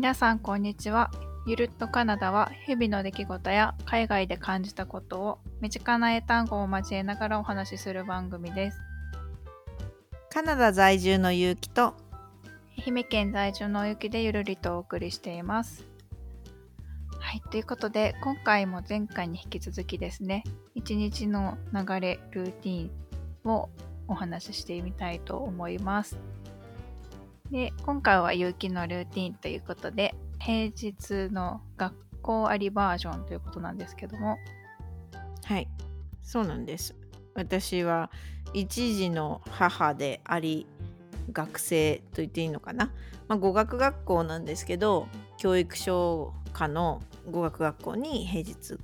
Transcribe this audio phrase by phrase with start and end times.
[0.00, 1.10] 皆さんこんにちは。
[1.46, 8.78] ゆるっとカナダは日々の出来事や海外で感じたことを身近な英単語を交えながらお話しする番組です。
[10.30, 11.92] カナダ在住のゆうきと
[12.78, 15.84] 愛媛県在住のゆきでゆるりとお送りしています。
[17.18, 22.90] はい、ということで今回も前回に引き続きですね、一日の流れ、ルーティ
[23.44, 23.68] ンを
[24.08, 26.16] お話ししてみたいと思います。
[27.50, 34.38] で、今回は有機のルーティンということで、平日の学校ありバージョンということなんですけども、
[35.44, 35.68] はい。
[36.22, 36.94] そうなんです。
[37.34, 38.10] 私は
[38.54, 40.66] 一児の母であり
[41.32, 42.92] 学生と言っていいのかな、
[43.28, 45.06] まあ、語学学校なんですけど
[45.38, 48.78] 教育省下の語学学校に平日通っ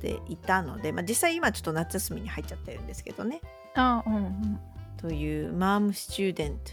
[0.00, 3.40] ていたので、まあ、実際今ちょっと夏休みに入っちゃってるんですけどね。
[3.74, 4.60] あ、うんうん。
[4.96, 6.72] というマームスチューデント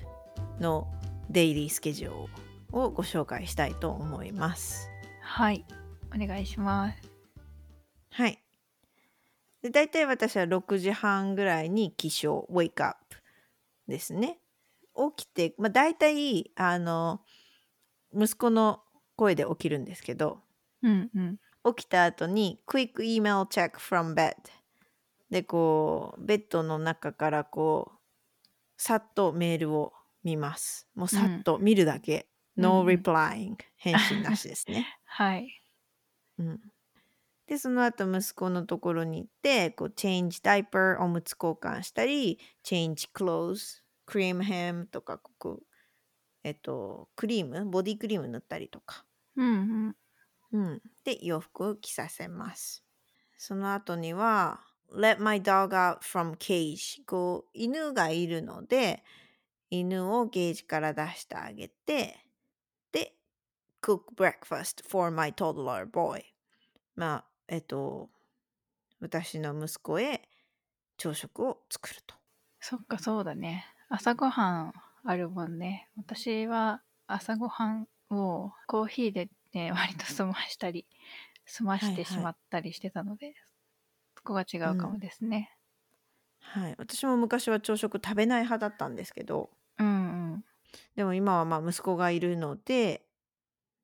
[0.60, 0.88] の
[1.32, 2.28] デイリースケジュー
[2.74, 4.90] ルをご紹介したいと思います。
[5.22, 5.66] はい、
[6.14, 6.98] お願いします。
[8.12, 8.44] はい。
[9.62, 12.98] で大体私は6時半ぐらいに起床 wake up
[13.88, 14.40] ですね。
[15.16, 17.22] 起きて、まあ、大体あの
[18.14, 18.82] 息子の
[19.16, 20.40] 声で起きるんですけど
[20.84, 21.38] うんうん。
[21.74, 24.34] 起きた後に quick email check from bed
[25.30, 27.98] でこうベッドの中からこう
[28.76, 29.94] さっとメールを
[30.24, 30.88] 見ます。
[30.96, 32.28] もうさっと見るだけ。
[32.58, 34.88] no うんうん replying 返信なしですね。
[35.06, 35.48] はい。
[36.38, 36.62] うん、
[37.48, 45.64] でその後息子のところに行ってこう change diaper おむつ交換したり change clothes cream him とかこう
[46.44, 47.66] えっとクリーム？
[47.66, 49.96] ボディクリーム塗ったりとか、うんうん。
[50.54, 52.84] うん、で洋服を着させます
[53.38, 54.60] その後には
[54.94, 59.04] let my dog out from cage こう犬がいるので
[59.72, 62.28] 犬をゲージから出してあげて
[62.92, 63.16] で
[63.82, 66.24] cook breakfast for my toddler boy
[66.96, 68.10] まあえっと
[69.00, 70.30] 私の息子へ
[70.98, 72.16] 朝食を作ると。
[72.60, 73.66] そっかそうだね。
[73.90, 74.74] 朝ごはん
[75.04, 75.90] あるもんね。
[75.98, 80.88] 私は朝ごはんをコーヒーでね割と済ましたり
[81.46, 83.36] 済ましてしまったりしてたので、
[84.18, 85.58] そこが違うかもですね。
[86.40, 86.76] はい。
[86.78, 90.46] 私も昔は朝食食べない派だったんですけどうんうん
[90.96, 93.06] でも今はまあ息子がいるので、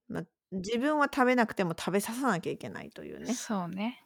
[0.10, 3.34] まあ、自分は食べなくても食べささなきゃいけないというね。
[3.34, 4.06] そうね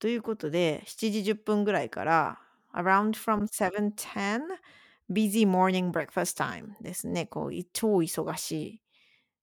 [0.00, 2.40] ということで7時10分ぐらいから
[2.74, 4.40] around from 7:10
[5.10, 7.26] busy morning breakfast time ですね。
[7.26, 8.82] こうい超忙しい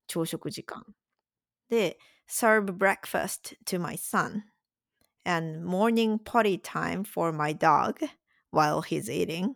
[0.07, 0.85] 朝食時間。
[1.69, 1.99] で
[2.29, 4.43] serve breakfast to my son
[5.25, 7.95] and morning potty time for my dog
[8.51, 9.55] while he's eating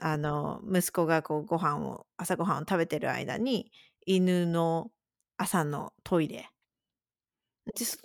[0.00, 3.72] あの息子がこうご飯を朝ごはんを食べてる間に
[4.06, 4.90] 犬の
[5.36, 6.50] 朝のトイレ。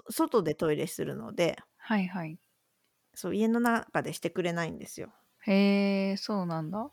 [0.09, 1.57] 外でトイレするので。
[1.77, 2.37] はいはい。
[3.15, 5.13] そう家の中でしてくれないんですよ。
[5.41, 6.89] へえそうなんだ。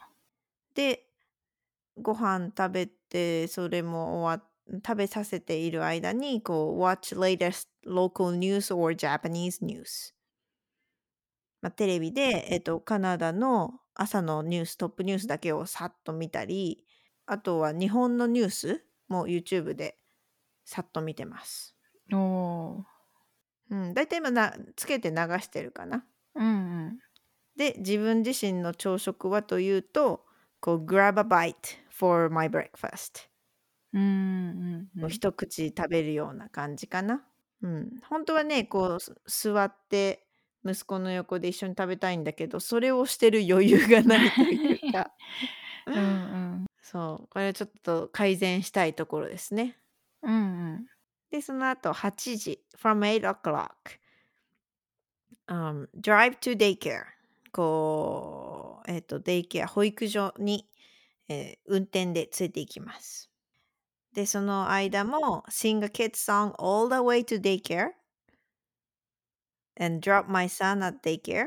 [0.74, 1.06] で
[2.00, 4.46] ご飯食べてそれも終わ
[4.86, 10.14] 食べさせている間にこう watch latest local news or Japanese news、
[11.60, 16.84] まあ、テレビで、えっと、カナダの朝のニューストップニュースだけをさっと見たり
[17.26, 19.96] あとは日本のニュースも YouTube で
[20.64, 21.76] さっと見てます。
[22.12, 22.84] おお
[23.70, 26.04] うん、大体今なつけて流してるかな。
[26.34, 26.48] うんう
[26.88, 26.98] ん
[27.56, 30.24] で自分自身の朝食はというと
[30.60, 31.54] こう grab a bite
[31.90, 33.28] for my breakfast、
[33.92, 37.22] うんうんうん一口食べるような感じかな。
[37.62, 40.26] うん、本当はねこうす座って
[40.64, 45.10] 息子の横で一緒に食べたいんだけどそれをしてる余裕がないというか。
[45.86, 46.66] うんうん。
[46.82, 47.28] そう。
[47.28, 49.78] これはちょっと改善したいところですね。
[50.22, 50.36] うんう
[50.74, 50.86] ん。
[51.30, 52.62] でその後8時。
[52.76, 53.70] From 8 o'clock、
[55.48, 57.04] um, drive to daycare
[57.52, 60.68] こうえっ、とデイケア保育所に、
[61.28, 63.30] えー運転で連れて行きます。
[64.14, 67.90] でその間も sing a kid song all the way to daycare
[69.80, 71.46] and drop my son at daycare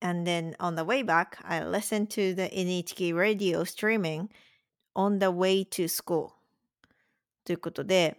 [0.00, 4.28] and then on the way back I listen to the NHK radio streaming
[4.94, 6.30] on the way to school
[7.44, 8.16] ということで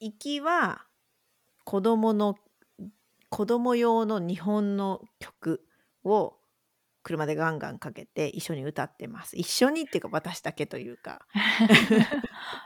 [0.00, 0.82] 行きは
[1.64, 2.36] 子供の
[3.30, 5.64] 子供用の日本の曲
[6.04, 6.36] を
[7.02, 9.36] 車でガンガンかけて一緒に歌ってます。
[9.36, 11.26] 一緒にっていうか私だけというか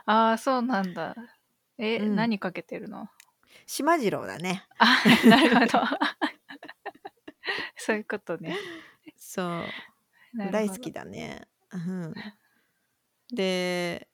[0.05, 1.15] ああそうなんだ
[1.77, 3.07] え、うん何かけてるの
[3.69, 4.65] 島次郎だね。
[4.79, 4.97] あ
[5.29, 5.79] なるほど。
[7.77, 8.57] そういうことね。
[9.15, 9.63] そう。
[10.51, 11.47] 大好きだね。
[11.71, 12.13] うん、
[13.31, 14.09] で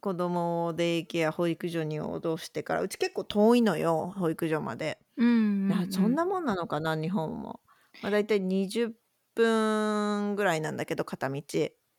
[0.00, 7.60] 子供をデイケア保育所に戻してからうち結構遠いのよ保育所まで、うんうん、あそんなもんなのかな日本も、
[8.02, 8.92] まあ、大体20
[9.34, 11.42] 分ぐらいなんだけど片道。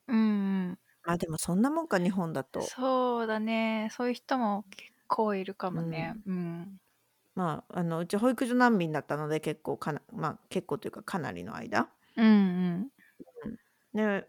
[0.07, 0.21] うんう
[0.73, 0.79] ん。
[1.01, 2.61] あでもそんなもんか日本だと。
[2.61, 3.89] そうだね。
[3.91, 6.15] そういう人も結構いるかもね。
[6.25, 6.77] うん。
[7.35, 12.91] まああのうち保育所難民だったので結構かなまあ結構というかかなりの間うんうん。
[13.93, 14.27] で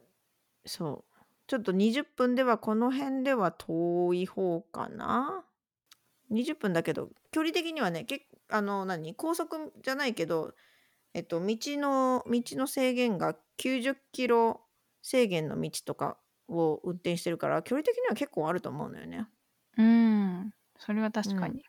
[0.64, 5.44] そうちょっと20分ではこの辺では遠い方かな
[6.30, 9.14] 20分だけど距離的にはねけあの何？
[9.14, 10.54] 高速じゃないけど
[11.12, 14.60] えっと道の道の制限が90キロ
[15.02, 16.18] 制限の道とか
[16.48, 19.26] を運転してるから距離的には結構あると思うのよね。
[19.76, 20.52] うん。
[20.80, 21.62] それは確かに。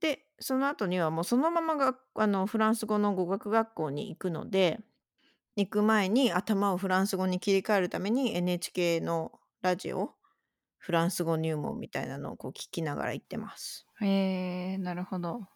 [0.00, 4.80] でその後にはもうそのままがあのフランス語の語学学校に行くので
[5.56, 10.14] 行く前に頭をフランス語に切り替えるために NHK のラジオ
[10.78, 13.86] フランス語入門みたいなのをこう聞きながら行ってます。
[14.02, 14.06] へ
[14.74, 15.48] えなるほど。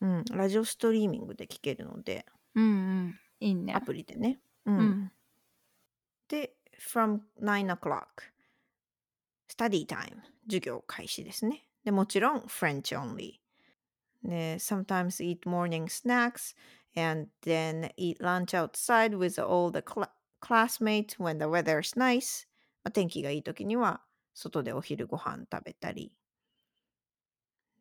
[0.00, 2.68] うん、ラジオストリーミングで聞けるのでうんう
[3.08, 3.20] ん。
[3.40, 3.80] いいねア。
[3.80, 4.40] プリでね。
[4.66, 5.12] ううんん。
[6.28, 8.32] で from 9 o'clock
[9.48, 11.64] study time 授業開始ですね。
[11.84, 13.40] でもちろん French only
[14.24, 16.54] で sometimes eat morning snacks
[16.94, 22.46] and then eat lunch outside with all the cla- classmates when the weather is nice
[22.84, 24.02] まあ天気がいい時には
[24.34, 26.12] 外でお昼ご飯食べたり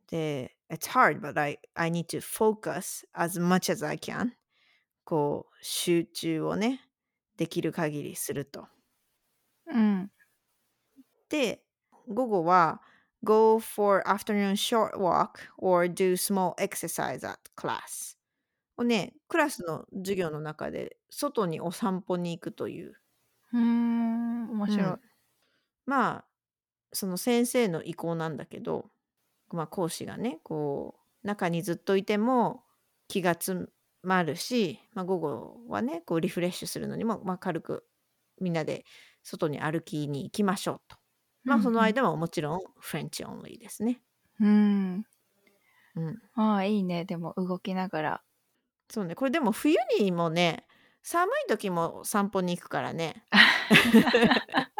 [0.07, 4.31] で it's hard but I, I need to focus as much as I can
[5.05, 6.81] こう集中をね
[7.37, 8.67] できる限りすると
[9.67, 10.11] うん。
[11.29, 11.63] で
[12.07, 12.81] 午後は
[13.23, 18.17] go for afternoon short walk or do small exercise at class
[18.77, 22.95] をねクラスの授業の中で外にお散歩に行くという、
[23.53, 24.49] うーん。
[24.51, 24.89] 面白い。
[24.89, 24.99] うん
[25.85, 26.25] まあ
[26.93, 28.91] その先生の意向なんだけど、
[29.51, 32.65] まあ、講師がねこう中にずっといても
[33.09, 33.67] 気が詰
[34.03, 37.87] まるし、まあ、午後はねこうリフレッシュするのにも、まあ、軽く
[38.41, 38.85] みんなで
[39.23, 40.97] 外に歩きに行きましょうと。
[41.43, 44.01] まあその間はもちろんフレンチオンリーですね。
[44.39, 45.05] うん。
[45.95, 46.21] うん。
[46.33, 47.05] ああ、いいね。
[47.05, 48.23] でも動きながら。
[48.89, 49.15] そうね。
[49.15, 50.67] これでも冬にもね、
[51.01, 53.25] 寒い時も散歩に行くからね。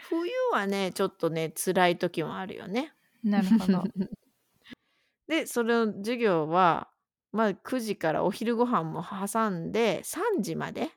[0.00, 2.94] 冬はね、ちょっとね、辛い時もあるよね。
[3.22, 3.90] なるほど。
[5.28, 6.90] で、その授業は、
[7.32, 10.90] まあ9時からお昼ご飯も挟んで3時まで。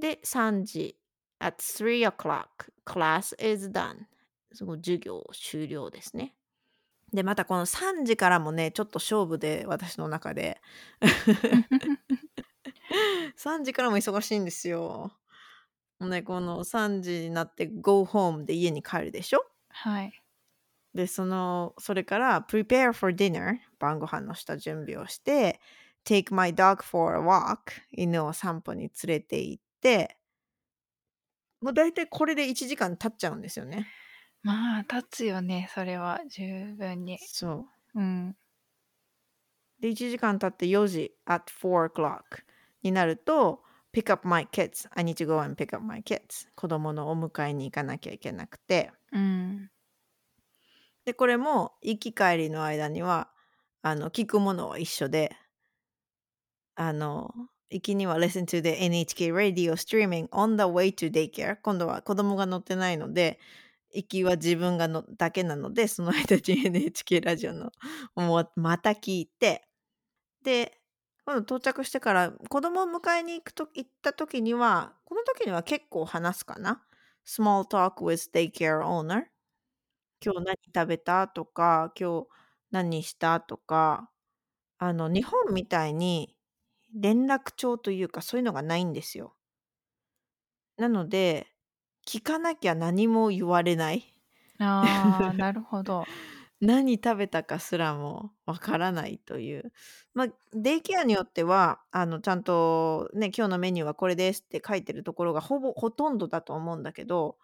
[0.00, 0.99] で、3時
[1.40, 4.06] at 3 o'clock class is done.
[4.52, 6.34] その授業終了ですね。
[7.12, 10.60] で、またこの3時からもね、ちょっと勝負で私の中で。
[13.36, 15.12] 3時からも忙しいんですよ。
[16.00, 19.44] ね、この3時になって go home で家に帰るでしょ？
[19.70, 20.22] はい。
[20.94, 25.60] で、その、それから prepare for dinner 晩ご飯のした準備をして、
[26.04, 27.58] take my dog for a walk
[27.92, 30.18] 犬を散歩に連れて行って、
[31.60, 33.94] もう大体これで1時間経っちゃうんですよね。
[34.42, 35.68] まあ、立つよね。
[35.74, 37.18] それは十分に。
[37.18, 38.00] そう。
[38.00, 38.36] うん。
[39.80, 42.22] で、1時間経って4時 at 4 o'clock
[42.82, 44.88] になると、pick up my kids.
[44.92, 46.48] I need to go and pick up my kids.
[46.54, 48.92] 子供のお迎えに行かなきゃいけなくて。
[49.12, 49.70] うん。
[51.04, 53.30] で、これも行き帰りの間には、
[53.82, 55.36] あの、聞くものは一緒で、
[56.74, 57.32] あの、
[57.70, 61.56] 行きには listen to the NHK radio streaming on the way to daycare。
[61.62, 63.38] 今度は子供が乗ってないので、
[63.94, 67.70] 行きは自分がのだけなので、その間に NHK ラジオの
[68.16, 69.62] もうまた聞いて、
[70.44, 70.78] で、
[71.26, 76.82] 今度到着してから子供を迎えに行くと行った時には、この時には結構話すかな。
[77.26, 79.24] small talk with daycare owner。
[80.24, 81.28] 今日何食べた？
[81.28, 82.28] とか、今日
[82.72, 83.40] 何した？
[83.40, 84.10] とか、
[84.78, 86.36] あの、日本みたいに
[86.94, 89.34] 連絡帳というかそういうのがないんですよ。
[90.76, 91.46] なので、
[92.06, 94.12] 聞かなきゃ何も言われない。
[94.58, 96.04] ああ、なるほど。
[96.60, 99.72] 何食べたかすらもわからないという。
[100.12, 107.38] まあ、デイケアによっては、あの、ちゃんとね、今日のメニューはこれですって書いてるところがほぼ、ほとんどだと思うんだけど、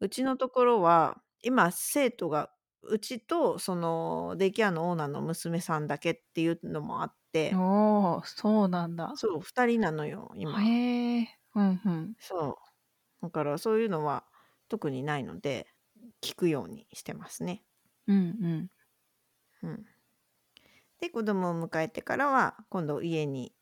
[0.00, 2.50] うちのところは、今、生徒が、
[2.82, 7.17] うちと、その、デイケアのオーナーの娘さんだけっていうのもあって、
[7.52, 9.14] おお、そうなんだ。
[9.14, 10.66] そう、二人なのよ、今。
[10.66, 11.28] へえ。
[11.54, 12.16] うんうん。
[12.18, 12.58] そ
[13.22, 13.24] う。
[13.26, 14.26] だから、そういうのは
[14.68, 15.68] 特にないので、
[16.22, 17.64] 聞くようにしてますね。
[18.06, 18.70] うんうん。
[19.62, 19.86] うん。
[21.00, 23.54] で、子供を迎えてからは、今度家に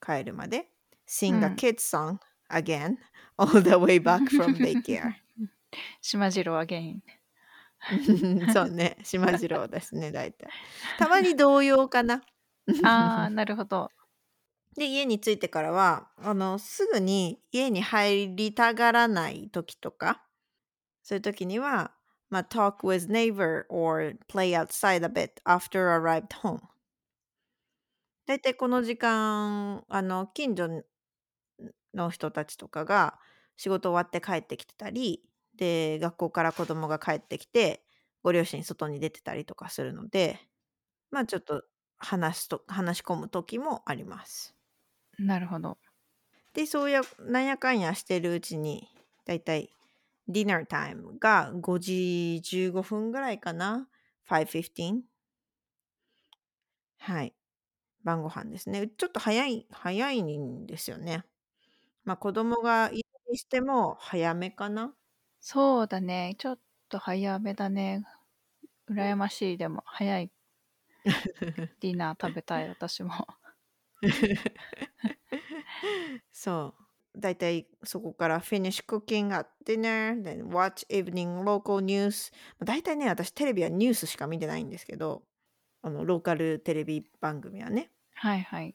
[0.00, 0.70] 帰るまで、
[1.08, 1.56] sing う a ん。
[1.56, 2.18] kid's song
[2.50, 2.96] again
[3.38, 5.14] all the way back from daycare.
[6.02, 7.02] しまじろうアゲイン。
[8.48, 10.54] そうね、しまじろうですね、大体。
[10.96, 12.22] たまに童謡かな。
[12.82, 13.92] ああ、なるほど。
[14.76, 20.26] で、家に着いてからは、あの、すぐに家に入りたがらない時とか、
[21.02, 21.94] そういう時には、
[22.30, 26.60] まあ、talk with neighbor or play outside a bit after arrived home。
[28.26, 30.84] だいたいこの時間、あの、近所
[31.94, 33.18] の人たちとかが
[33.56, 35.22] 仕事終わって帰ってきてたり、
[35.56, 37.84] で、学校から子供が帰ってきて、
[38.22, 40.38] ご両親外に出てたりとかするので、
[41.10, 41.64] まあちょっと
[42.02, 44.56] 話すと話し込む時もあります。
[45.18, 45.78] なるほど。
[46.54, 48.88] で、そうや、なんやかんやしてるうちに、
[49.24, 49.70] だいたい
[50.28, 53.88] ディナータイムが5時15分ぐらいかな。
[54.28, 55.02] 5.15。
[56.98, 57.34] はい。
[58.04, 58.88] 晩ご飯ですね。
[58.88, 61.24] ちょっと早い、早いんですよね。
[62.04, 64.96] まあ子供がいるにしても早めかな。
[65.40, 66.36] そうだね。
[66.38, 68.02] ちょっと早めだね。
[68.88, 69.56] 羨ましい。
[69.58, 70.32] でも、早い
[71.80, 73.12] ディナー食べたい、私も。
[76.32, 76.74] そ
[77.14, 77.20] う。
[77.20, 82.32] だいたいそこから finish cooking at dinner, then watch evening local news.
[82.64, 85.22] だいたいね、私テレビはニュースしか見てないんですけど、
[85.82, 87.92] あの、ローカルテレビ番組はね。
[88.14, 88.74] はいはい。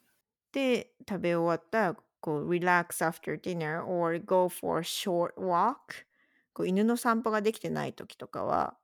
[0.52, 6.06] で、食べ終わったら、こう、relax after dinner or go for a short walk.
[6.54, 8.78] こう犬の散歩ができてない時とかは、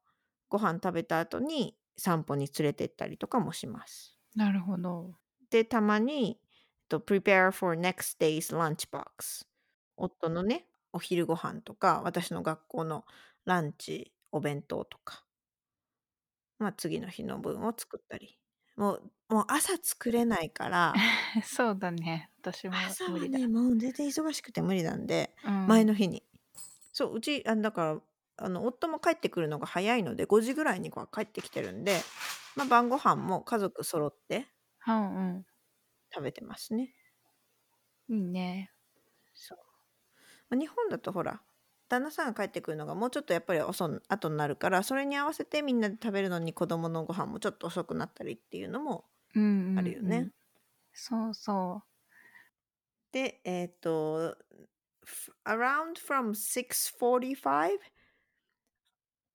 [0.50, 4.18] ご飯食べた後に散歩に連れて行ったりとかもします。
[4.36, 5.16] なるほど。
[5.50, 6.40] で、たまに、
[6.90, 9.46] と prepare for next day's lunchbox。
[9.98, 13.06] 夫のね、お昼ご飯とか、私の学校の
[13.46, 15.26] ランチ、お弁当とか。
[16.60, 18.40] まあ次の日の分を作ったり。
[18.76, 20.94] もう、もう朝作れないから、
[21.46, 22.30] そうだね。
[22.42, 22.76] 私も
[23.10, 23.40] 無理だ。
[23.40, 26.24] ね、もう全然忙しくて無理なんで、うん、前の日に。
[26.92, 28.02] そう、うち、あだから、
[28.38, 32.00] あの、夫も帰ってくるのが早いので、5時ぐらいには帰ってきてるんで、
[32.56, 34.48] まあ晩ご飯も家族揃って
[34.88, 35.46] うんうん。
[36.14, 36.96] 食べてますね。
[38.08, 38.72] いいね。
[39.34, 39.58] そう。
[40.50, 41.44] まあ日本だとほら、
[41.90, 49.54] 旦那さんが帰ってくるのがもうちょっとやっぱり遅ん後になるから、それに合わせてみんなで食べるのに子供のご飯もちょっと遅くなったりっていうのもうんうん、うん。
[49.76, 50.32] あるよね。
[50.94, 51.84] そうそ
[53.12, 54.36] で、えっ、と、
[55.06, 57.80] f- around from 6:45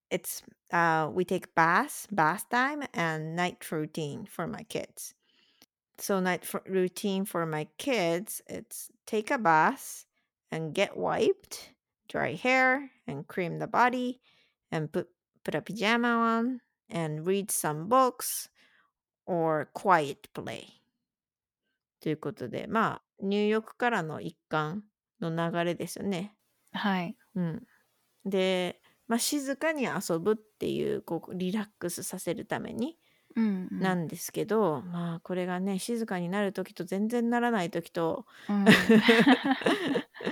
[0.10, 5.14] it's uh we take bath bath time and night routine for my kids.
[5.98, 10.06] So night f- routine for my kids it's take a bath
[10.52, 11.74] and get wiped,
[12.08, 14.22] dry hair and cream the body
[14.72, 15.10] and put
[15.44, 18.50] put a pajama on and read some books
[19.26, 20.84] or quiet play.
[22.04, 24.84] ということで、まあ、入浴からの一環
[25.22, 26.36] の流れですよね。
[26.74, 26.78] う。
[26.78, 27.18] はい。
[27.36, 27.64] うん。
[28.26, 32.99] で、 まあ、静かに遊ぶっていう、こう、リラックスさせるために
[33.37, 33.81] うん、うん。
[33.81, 38.65] なんですけど、まあ、これがね、静かになる時と全然ならない時と、うん、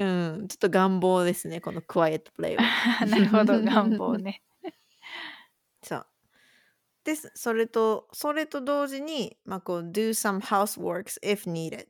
[0.00, 0.04] う
[0.42, 2.62] ん、ちょっと願望ですね、このクワイエットプレイは。
[3.06, 4.42] なるほど、願望ね。
[5.82, 6.06] そう。
[7.04, 7.32] です。
[7.34, 11.86] それと、それと同時に、まあ、こう、do some houseworks if needed。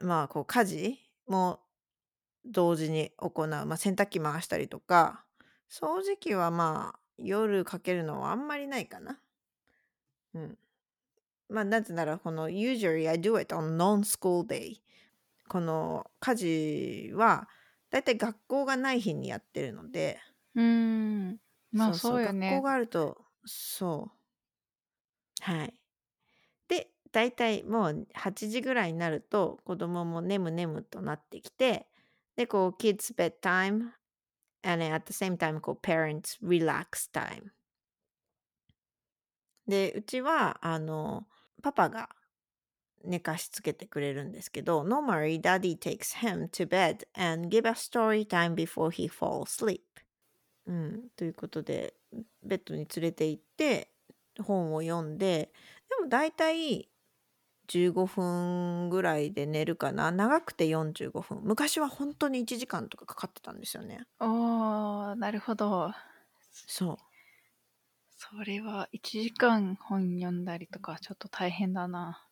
[0.00, 1.60] まあ、こう、家事も
[2.48, 3.46] 同時に行う。
[3.48, 5.24] まあ、洗濯機回したりとか、
[5.70, 9.20] 掃除機はまあ、夜かけるのはあんまりないかな。
[10.34, 10.58] うん。
[11.48, 14.82] まあ、なぜなら、この、usually I do it on non-school day。
[15.48, 17.48] この家事は、
[17.90, 20.20] だいたい学校がない日にやってるので、
[20.54, 21.40] うん。
[21.72, 22.62] まあそうよ学校ね。
[22.62, 24.18] があると、そう。
[25.40, 25.74] はい。
[26.68, 31.88] で、だいたいもう8時ぐらいになると、子供も眠々となってきて、
[32.38, 33.90] で、こう、kids bedtime,
[34.62, 37.50] and at the same time, こう、parents relax time.
[39.66, 41.26] で、うちは、あの、
[41.64, 42.08] パパが
[43.02, 49.80] 寝かしつけてくれるんですけど、normally daddy takes him to bed and give a story time before he falls asleep.
[50.68, 51.94] うん、ということで、
[52.44, 53.90] ベッドに連れて行って、
[54.40, 55.50] 本を読んで、
[55.88, 56.88] でも大体
[57.68, 60.10] 15分ぐらいで寝るかな。
[60.12, 61.40] 長くて45分。
[61.42, 64.06] 昔は本当に1時間とかかかってたんですよね。
[64.20, 65.92] おー、なるほど。
[66.66, 66.96] そう。
[68.10, 72.28] それは1時間本読んだりとかちょっと大変だな。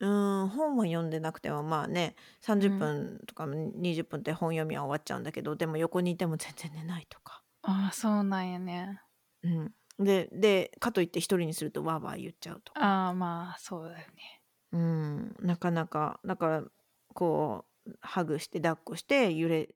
[0.00, 7.44] うーん、本は読んでなくてもまあね、30分とか20分って本読みは終わっちゃうんだけど、でも横にいても全然寝ないとか。
[7.62, 9.00] ああ、そうなんやね。
[9.42, 9.74] うん。
[10.04, 12.80] で、で、かといって一人にするとわーわー言っちゃうとか。
[12.80, 14.37] ああ、まあそうだよね。
[14.72, 16.64] うん、なかなか、だから、
[17.14, 19.74] こう、ハグして抱っこして揺れ、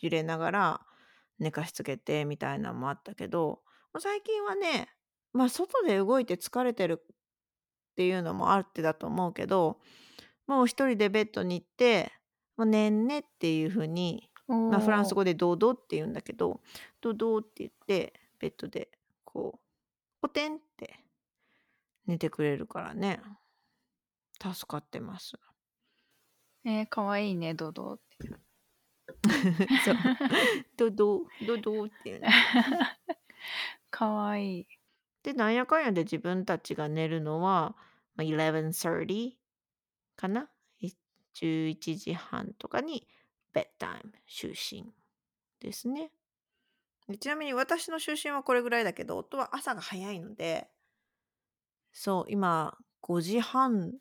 [0.00, 0.80] 揺れながら
[1.38, 3.62] 寝かしつけてみたいなのもあったけど、
[3.98, 4.88] 最近はね、
[5.32, 7.14] まあ外で動いて疲れてるっ
[7.96, 9.78] ていうのもあってだと思うけど、
[10.46, 12.12] もう一人でベッドに行って、
[12.56, 16.60] もう寝んねっていうふうに、まあ、フランス語でドドって言うんだけど、
[17.00, 18.88] ドドって言って、ベッドで
[19.24, 19.60] こう、
[20.22, 21.04] ポテンって
[22.06, 23.20] 寝てくれるからね。
[24.40, 25.38] 助かってます。
[26.64, 28.28] えー、かわいいね、ドドって。
[29.84, 29.96] そう。
[30.76, 32.28] ドド、ドドっていうね。
[33.90, 34.66] かわいい。
[35.22, 37.76] で、なんやかんやで自分たちが寝るのは、
[38.14, 39.36] まあ、11.30
[40.16, 40.50] かな
[41.34, 43.06] ?11 時半とかに
[43.52, 44.52] ベッドタイム、就
[44.84, 44.92] 寝
[45.60, 46.12] ですね。
[47.20, 50.68] ちなみに私の就寝はこれぐらいだけど、夫は朝が早いので、
[51.92, 53.94] そう、今5時半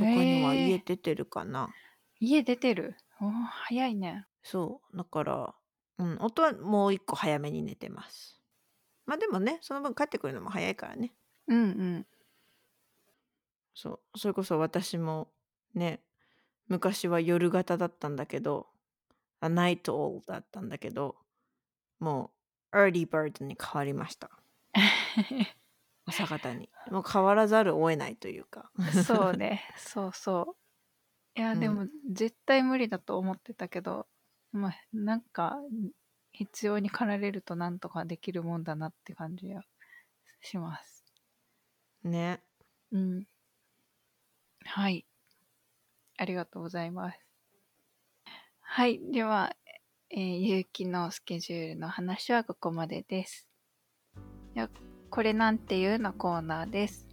[0.00, 1.70] とかには家出てるかな。
[2.18, 2.96] 家出てる？
[3.20, 4.26] おー早いね。
[4.42, 5.54] そう、だから、
[5.98, 8.40] うん、夫はもう一個早めに寝てます。
[9.06, 11.12] まあでもね、その分帰ってくるのも早いからね。
[11.48, 11.64] うんう
[11.98, 12.06] ん。
[13.74, 15.32] そう、それこそ私も
[15.74, 16.02] ね、
[16.68, 18.68] 昔は夜型だったんだけど、
[19.40, 21.16] あナイトオールだったんだけど、
[22.00, 22.32] も
[22.72, 24.30] う、エーリーバードに変わりました。
[26.10, 26.70] 朝方に。
[26.90, 28.70] もう変わらざるを得ないというか。
[29.06, 29.62] そうね。
[29.76, 30.56] そうそ
[31.36, 31.38] う。
[31.38, 34.08] いや、うんでも、絶対無理だと思ってたけど、
[34.52, 35.58] まあ、なんか、
[36.32, 39.62] 必要に駆られるとなんとかできるもんだなって感じが
[40.40, 41.04] します。
[42.02, 42.42] ね。
[42.92, 43.26] うん。
[44.64, 45.06] はい。
[46.16, 47.18] ありがとうございます。
[48.60, 49.00] はい。
[49.12, 49.54] では、
[50.10, 53.48] えー、ゆうきのスケジュールの話はここまでです。
[54.54, 54.68] では
[55.10, 57.04] これなんていうのコーナーです。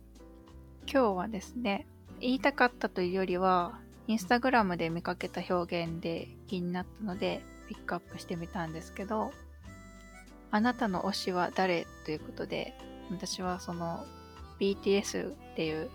[0.86, 1.88] 今日はですね、
[2.20, 9.32] 言いたかったというよりは、インスタグラムで見かけた表現で気になったので、ピックアップしてみたんですけど、
[10.52, 12.78] あなたの推しは誰ということで、
[13.10, 14.06] 私はその
[14.60, 15.90] BTS っていう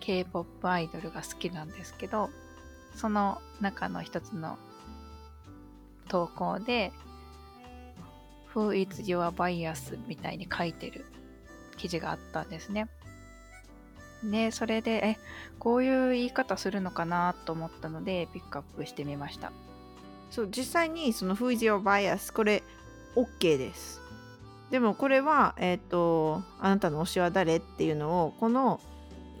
[0.00, 2.30] K-POP アイドルが好きなんですけど、
[2.96, 4.58] その中の一つの
[6.08, 6.92] 投稿で、
[8.54, 9.98] Who is your bias?
[10.06, 11.04] みたいに書いてる
[11.76, 12.88] 記事があったんですね。
[14.22, 15.18] で、それで、え、
[15.58, 19.52] こういう言い方するのかなと思ったので、ピックアップしてみました。
[20.30, 22.32] そう、実際にその Who is your bias?
[22.32, 22.62] これ
[23.16, 24.00] OK です。
[24.70, 28.80] でもこれは、えっ、と、あなたの推しは誰っていうのを、この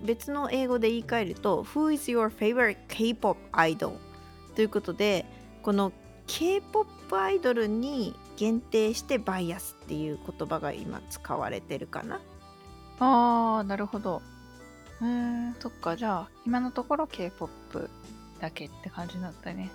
[0.04, 3.96] 別の英語で言い換えると Who is your favorite K-POP idol?
[4.54, 5.24] ということで、
[5.62, 5.92] この
[6.26, 12.20] K-POP アイドルに限定してバイアスっていう言葉が今使われてるかな。
[12.98, 14.22] あー、なるほど。
[15.00, 17.90] うーん、そっか、じゃあ、今のところ K-POP
[18.40, 19.70] だけって感じだったね。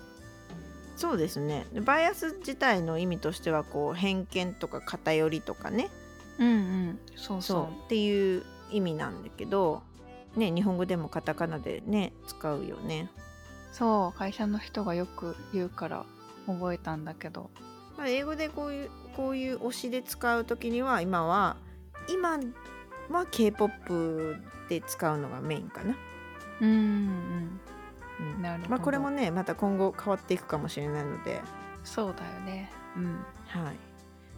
[0.96, 1.66] そうですね。
[1.72, 5.88] でバイアス自体の意味としてはこう偏見とか偏りとかね
[6.38, 6.52] うんう
[6.92, 7.86] ん、そうそうそう。
[7.86, 9.82] っていう意味なんだけど、
[10.36, 13.10] ね、日本語でもカタカナでね使うよね。
[13.72, 16.04] そう、会社の人がよく言うから
[16.46, 17.50] 覚えたんだけど。
[18.00, 21.58] まあ、英語でこういうこういう推しで使う時には今は
[22.08, 22.38] 今
[23.10, 24.36] は K-POP
[24.70, 25.94] で使うのがメインかな。
[26.62, 27.60] うんうん。
[28.36, 31.42] うんなるほどまあ、これもねまた今後変わっていくかもしれないので、
[31.84, 32.70] そうだよね。
[32.96, 33.04] うん。
[33.48, 33.70] はいま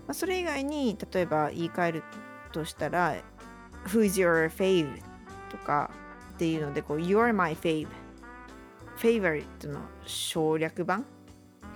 [0.08, 2.02] あ、それ以外に例えば言い換える
[2.50, 3.14] としたら
[3.86, 5.00] 「Who's your fave?」
[5.50, 5.88] とか
[6.34, 7.86] っていうのでこう「You're my fave」
[8.98, 11.04] favorite の省略版？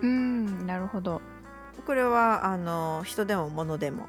[0.02, 1.22] うん、なるほど。
[1.84, 4.06] これはあの人でも物でも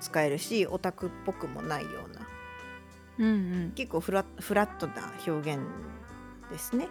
[0.00, 2.26] 使えるしオタクっぽくもないような
[3.18, 3.28] うんう
[3.68, 3.72] ん。
[3.72, 5.62] 結構フラフラットな表現
[6.50, 6.88] ですね。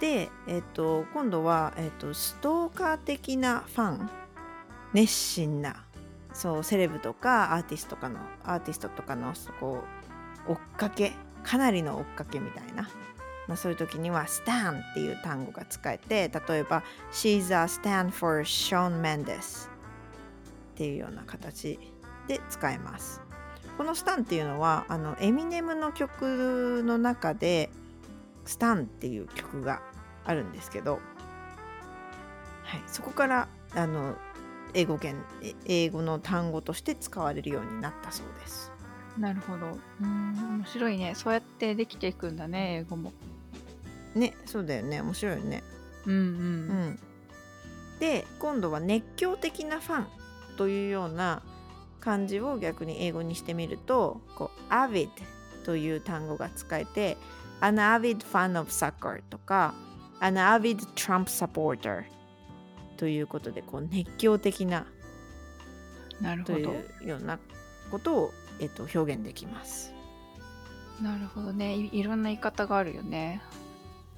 [0.00, 4.10] で、えっと今度は、えっとストーカー的なファン
[4.92, 5.84] 熱心な
[6.32, 9.84] そうセレブとかアーティストとかのアーティストとかのこ
[10.48, 12.88] う追っかけかなりの追っかけみたいな、
[13.50, 19.70] まあ、そういう時には「stan」っていう単語が使えて例えば「She's a stan for Shawn Mendes」っ
[20.76, 21.76] ていうような形
[22.28, 23.20] で使えます。
[23.76, 27.70] この「スタン」っていうのはあのエミネムの曲の中で
[28.46, 29.82] 「スタン」っていう曲が
[30.24, 31.00] あるんですけど、
[32.62, 34.14] はい、そこからあの
[34.74, 35.16] 英語圏
[35.64, 38.70] 英語の単語として使われるようになったそうです。
[39.18, 39.76] なるほど。
[40.00, 41.14] うん、面白いね。
[41.16, 43.12] そうやってできていくんだね、英語も。
[44.14, 45.62] ねそうだよね面白いよね。
[46.06, 46.16] うんう。
[46.16, 46.26] うん
[46.92, 46.98] ん、
[47.98, 50.06] で今度は熱狂的なファン
[50.56, 51.42] というような
[52.00, 55.10] 漢字を逆に英語にしてみるとこう avid
[55.64, 57.16] という単語が使えて
[57.60, 59.74] an avid fan of soccer とか
[60.20, 62.04] an avid Trump supporter
[62.96, 64.86] ということでこう熱狂的な
[66.20, 67.38] なるほどというような
[67.90, 69.92] ことを、えっと、表現できます。
[71.00, 73.40] なるほどねいいろんな言い方があるよね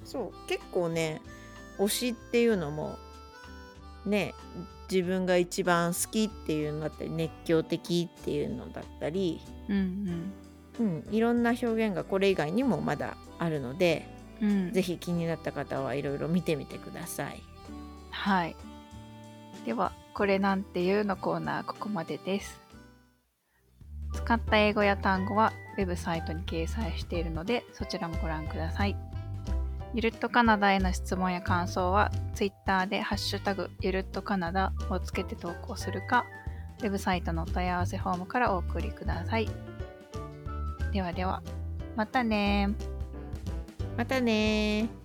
[0.05, 0.47] そう。
[0.47, 1.21] 結構ね
[1.77, 2.97] 推しっていうのも
[4.05, 4.33] ね
[4.91, 10.31] 自分が一番好きっていうのだったり熱狂的っていうのだったり、うん
[10.79, 14.07] うん、いろんな表現がこれ以外にもまだあるので、
[14.41, 14.49] うん。
[14.49, 17.41] うんぜひ気になった方はいろいろ見てみてください。
[18.11, 18.55] はい。
[19.65, 22.63] ではこれなんていうのコーナーここまでです。
[24.13, 28.95] 使った英語や単語はウェブサイトに掲載しているのでそちらもご覧ください
[29.93, 36.25] ゆるっとカナダへの質問や感想は Twitter でハッシュタグゆるっとカナダをつけて投稿するか
[36.81, 39.47] ウェブサイトのお問い合わせフォームからお送りください
[40.91, 41.43] ではでは
[41.95, 42.69] またね
[43.97, 45.02] またね。